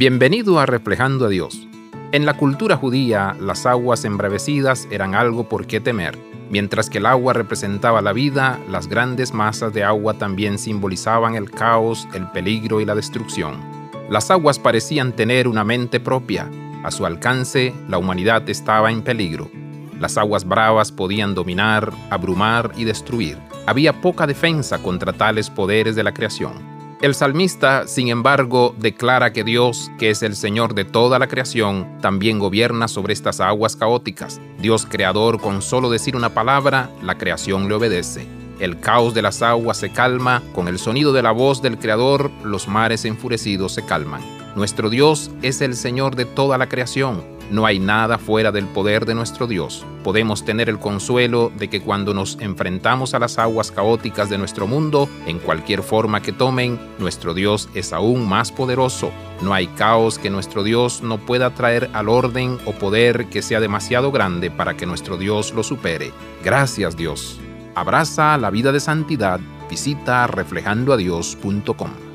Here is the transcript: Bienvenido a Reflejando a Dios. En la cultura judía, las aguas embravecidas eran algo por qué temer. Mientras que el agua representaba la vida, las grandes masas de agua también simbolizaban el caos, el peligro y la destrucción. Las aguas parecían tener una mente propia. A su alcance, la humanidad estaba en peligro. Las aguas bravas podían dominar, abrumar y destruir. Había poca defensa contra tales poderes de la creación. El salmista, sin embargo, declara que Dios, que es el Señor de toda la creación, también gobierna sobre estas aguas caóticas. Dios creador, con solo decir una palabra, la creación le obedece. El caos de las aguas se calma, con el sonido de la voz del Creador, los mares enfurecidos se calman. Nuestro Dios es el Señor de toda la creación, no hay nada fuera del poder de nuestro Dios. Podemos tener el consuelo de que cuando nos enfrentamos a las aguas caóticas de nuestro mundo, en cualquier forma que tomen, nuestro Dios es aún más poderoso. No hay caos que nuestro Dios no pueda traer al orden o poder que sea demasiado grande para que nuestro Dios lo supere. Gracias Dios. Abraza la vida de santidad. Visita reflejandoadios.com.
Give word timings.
Bienvenido 0.00 0.58
a 0.58 0.64
Reflejando 0.64 1.26
a 1.26 1.28
Dios. 1.28 1.68
En 2.12 2.24
la 2.24 2.32
cultura 2.32 2.74
judía, 2.74 3.36
las 3.38 3.66
aguas 3.66 4.06
embravecidas 4.06 4.88
eran 4.90 5.14
algo 5.14 5.46
por 5.46 5.66
qué 5.66 5.78
temer. 5.78 6.18
Mientras 6.48 6.88
que 6.88 6.96
el 6.96 7.04
agua 7.04 7.34
representaba 7.34 8.00
la 8.00 8.14
vida, 8.14 8.58
las 8.70 8.86
grandes 8.86 9.34
masas 9.34 9.74
de 9.74 9.84
agua 9.84 10.14
también 10.14 10.58
simbolizaban 10.58 11.34
el 11.34 11.50
caos, 11.50 12.08
el 12.14 12.26
peligro 12.30 12.80
y 12.80 12.86
la 12.86 12.94
destrucción. 12.94 13.60
Las 14.08 14.30
aguas 14.30 14.58
parecían 14.58 15.12
tener 15.12 15.46
una 15.46 15.64
mente 15.64 16.00
propia. 16.00 16.48
A 16.82 16.90
su 16.90 17.04
alcance, 17.04 17.74
la 17.86 17.98
humanidad 17.98 18.48
estaba 18.48 18.90
en 18.90 19.02
peligro. 19.02 19.50
Las 19.98 20.16
aguas 20.16 20.46
bravas 20.46 20.92
podían 20.92 21.34
dominar, 21.34 21.92
abrumar 22.08 22.72
y 22.74 22.84
destruir. 22.84 23.36
Había 23.66 24.00
poca 24.00 24.26
defensa 24.26 24.78
contra 24.78 25.12
tales 25.12 25.50
poderes 25.50 25.94
de 25.94 26.04
la 26.04 26.14
creación. 26.14 26.79
El 27.00 27.14
salmista, 27.14 27.86
sin 27.86 28.08
embargo, 28.08 28.74
declara 28.78 29.32
que 29.32 29.42
Dios, 29.42 29.90
que 29.98 30.10
es 30.10 30.22
el 30.22 30.36
Señor 30.36 30.74
de 30.74 30.84
toda 30.84 31.18
la 31.18 31.28
creación, 31.28 31.98
también 32.02 32.38
gobierna 32.38 32.88
sobre 32.88 33.14
estas 33.14 33.40
aguas 33.40 33.74
caóticas. 33.74 34.38
Dios 34.58 34.84
creador, 34.84 35.40
con 35.40 35.62
solo 35.62 35.88
decir 35.88 36.14
una 36.14 36.34
palabra, 36.34 36.90
la 37.02 37.16
creación 37.16 37.68
le 37.70 37.74
obedece. 37.74 38.26
El 38.58 38.80
caos 38.80 39.14
de 39.14 39.22
las 39.22 39.40
aguas 39.40 39.78
se 39.78 39.90
calma, 39.90 40.42
con 40.54 40.68
el 40.68 40.78
sonido 40.78 41.14
de 41.14 41.22
la 41.22 41.30
voz 41.30 41.62
del 41.62 41.78
Creador, 41.78 42.30
los 42.44 42.68
mares 42.68 43.06
enfurecidos 43.06 43.72
se 43.72 43.86
calman. 43.86 44.20
Nuestro 44.54 44.90
Dios 44.90 45.30
es 45.40 45.62
el 45.62 45.76
Señor 45.76 46.16
de 46.16 46.26
toda 46.26 46.58
la 46.58 46.68
creación, 46.68 47.24
no 47.50 47.66
hay 47.66 47.78
nada 47.78 48.18
fuera 48.18 48.52
del 48.52 48.66
poder 48.66 49.06
de 49.06 49.14
nuestro 49.14 49.46
Dios. 49.46 49.84
Podemos 50.04 50.44
tener 50.44 50.68
el 50.68 50.78
consuelo 50.78 51.52
de 51.58 51.68
que 51.68 51.82
cuando 51.82 52.14
nos 52.14 52.38
enfrentamos 52.40 53.14
a 53.14 53.18
las 53.18 53.38
aguas 53.38 53.70
caóticas 53.70 54.30
de 54.30 54.38
nuestro 54.38 54.66
mundo, 54.66 55.08
en 55.26 55.38
cualquier 55.38 55.82
forma 55.82 56.22
que 56.22 56.32
tomen, 56.32 56.78
nuestro 56.98 57.34
Dios 57.34 57.68
es 57.74 57.92
aún 57.92 58.28
más 58.28 58.52
poderoso. 58.52 59.10
No 59.42 59.52
hay 59.54 59.66
caos 59.66 60.18
que 60.18 60.30
nuestro 60.30 60.62
Dios 60.62 61.02
no 61.02 61.18
pueda 61.18 61.54
traer 61.54 61.90
al 61.92 62.08
orden 62.08 62.58
o 62.64 62.72
poder 62.72 63.26
que 63.26 63.42
sea 63.42 63.60
demasiado 63.60 64.12
grande 64.12 64.50
para 64.50 64.76
que 64.76 64.86
nuestro 64.86 65.16
Dios 65.16 65.52
lo 65.52 65.62
supere. 65.62 66.12
Gracias 66.44 66.96
Dios. 66.96 67.38
Abraza 67.74 68.36
la 68.36 68.50
vida 68.50 68.72
de 68.72 68.80
santidad. 68.80 69.40
Visita 69.68 70.26
reflejandoadios.com. 70.26 72.09